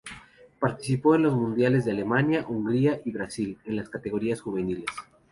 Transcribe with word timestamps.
Participó 0.59 1.13
en 1.13 1.21
los 1.21 1.35
mundiales 1.35 1.85
de 1.85 1.91
Alemania, 1.91 2.43
Hungría 2.49 2.99
y 3.05 3.11
Brasil 3.11 3.59
en 3.65 3.75
las 3.75 3.87
categorías 3.89 4.41
juveniles. 4.41 4.87